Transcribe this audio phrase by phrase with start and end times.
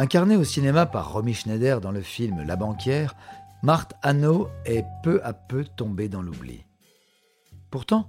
[0.00, 3.14] Incarnée au cinéma par Romy Schneider dans le film La banquière,
[3.62, 6.64] Marthe Hanno est peu à peu tombée dans l'oubli.
[7.70, 8.08] Pourtant,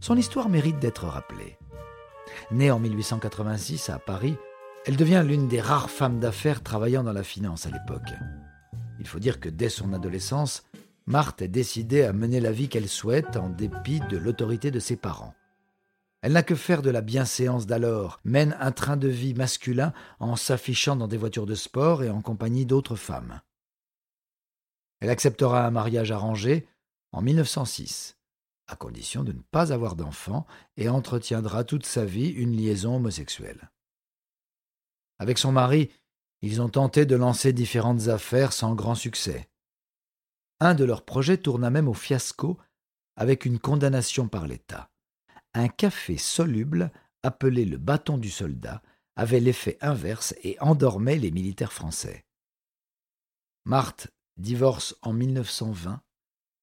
[0.00, 1.58] son histoire mérite d'être rappelée.
[2.50, 4.36] Née en 1886 à Paris,
[4.86, 8.14] elle devient l'une des rares femmes d'affaires travaillant dans la finance à l'époque.
[8.98, 10.64] Il faut dire que dès son adolescence,
[11.04, 14.96] Marthe est décidée à mener la vie qu'elle souhaite en dépit de l'autorité de ses
[14.96, 15.34] parents.
[16.20, 20.34] Elle n'a que faire de la bienséance d'alors, mène un train de vie masculin en
[20.34, 23.40] s'affichant dans des voitures de sport et en compagnie d'autres femmes.
[25.00, 26.66] Elle acceptera un mariage arrangé
[27.12, 28.16] en 1906,
[28.66, 30.44] à condition de ne pas avoir d'enfant,
[30.76, 33.70] et entretiendra toute sa vie une liaison homosexuelle.
[35.20, 35.90] Avec son mari,
[36.42, 39.48] ils ont tenté de lancer différentes affaires sans grand succès.
[40.58, 42.58] Un de leurs projets tourna même au fiasco
[43.14, 44.90] avec une condamnation par l'État
[45.54, 46.90] un café soluble,
[47.22, 48.82] appelé le bâton du soldat,
[49.16, 52.24] avait l'effet inverse et endormait les militaires français.
[53.64, 56.00] Marthe divorce en 1920,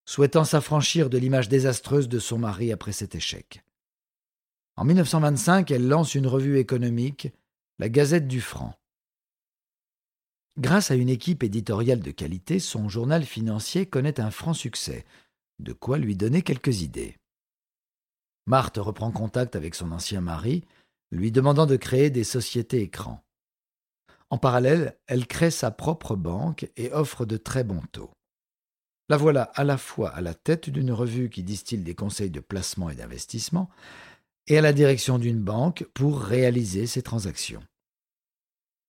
[0.06, 3.64] souhaitant s'affranchir de l'image désastreuse de son mari après cet échec.
[4.78, 7.30] En 1925, elle lance une revue économique,
[7.80, 8.74] la Gazette du Franc.
[10.58, 15.06] Grâce à une équipe éditoriale de qualité, son journal financier connaît un franc succès,
[15.60, 17.18] de quoi lui donner quelques idées.
[18.48, 20.64] Marthe reprend contact avec son ancien mari,
[21.12, 23.24] lui demandant de créer des sociétés écrans.
[24.30, 28.12] En parallèle, elle crée sa propre banque et offre de très bons taux.
[29.08, 32.40] La voilà à la fois à la tête d'une revue qui distille des conseils de
[32.40, 33.70] placement et d'investissement,
[34.48, 37.64] et à la direction d'une banque pour réaliser ses transactions.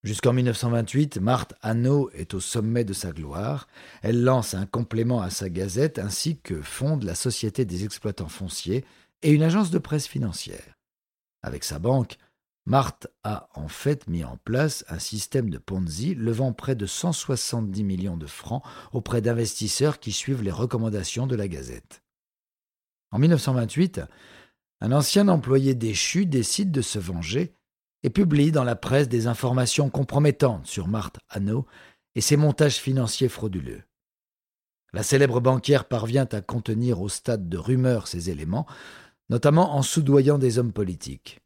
[0.05, 3.67] Jusqu'en 1928, Marthe Hanau est au sommet de sa gloire.
[4.03, 8.85] Elle lance un complément à sa gazette ainsi que fonde la Société des exploitants fonciers,
[9.23, 10.77] et une agence de presse financière.
[11.43, 12.19] Avec sa banque,
[12.67, 17.85] Marthe a en fait mis en place un système de Ponzi levant près de 170
[17.85, 22.03] millions de francs auprès d'investisseurs qui suivent les recommandations de la Gazette.
[23.13, 24.01] En 1928,
[24.81, 27.55] un ancien employé déchu décide de se venger
[28.03, 31.67] et publie dans la presse des informations compromettantes sur Marthe Hanau
[32.17, 33.83] et ses montages financiers frauduleux.
[34.93, 38.67] La célèbre banquière parvient à contenir au stade de rumeur ces éléments,
[39.29, 41.41] notamment en soudoyant des hommes politiques.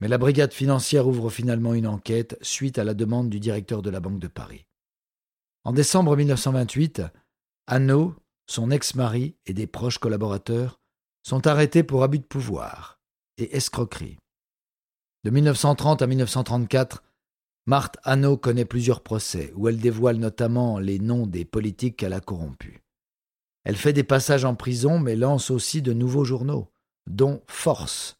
[0.00, 3.90] Mais la brigade financière ouvre finalement une enquête suite à la demande du directeur de
[3.90, 4.66] la Banque de Paris.
[5.64, 7.02] En décembre 1928,
[7.66, 8.14] Anneau,
[8.46, 10.80] son ex-mari et des proches collaborateurs
[11.22, 13.00] sont arrêtés pour abus de pouvoir
[13.38, 14.18] et escroquerie.
[15.24, 17.02] De 1930 à 1934,
[17.66, 22.20] Marthe Anneau connaît plusieurs procès où elle dévoile notamment les noms des politiques qu'elle a
[22.20, 22.78] corrompus.
[23.64, 26.73] Elle fait des passages en prison mais lance aussi de nouveaux journaux
[27.06, 28.18] dont Force,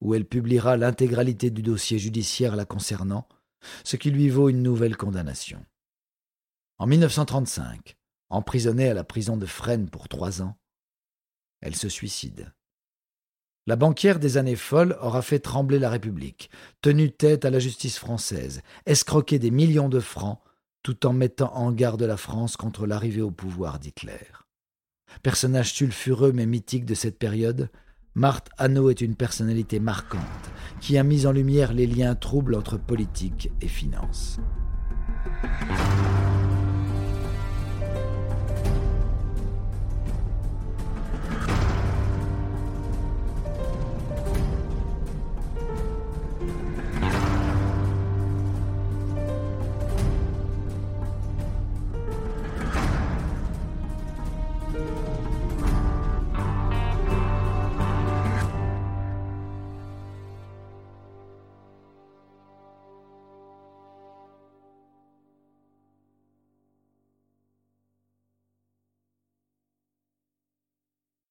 [0.00, 3.28] où elle publiera l'intégralité du dossier judiciaire la concernant,
[3.84, 5.64] ce qui lui vaut une nouvelle condamnation.
[6.78, 7.96] En 1935,
[8.28, 10.56] emprisonnée à la prison de Fresnes pour trois ans,
[11.60, 12.52] elle se suicide.
[13.66, 16.50] La banquière des années folles aura fait trembler la République,
[16.82, 20.38] tenu tête à la justice française, escroqué des millions de francs,
[20.84, 24.20] tout en mettant en garde la France contre l'arrivée au pouvoir d'Hitler.
[25.22, 27.70] Personnage sulfureux mais mythique de cette période,
[28.16, 30.22] Marthe Hanau est une personnalité marquante
[30.80, 34.40] qui a mis en lumière les liens troubles entre politique et finance.